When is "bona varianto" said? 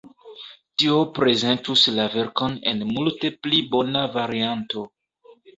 3.77-4.89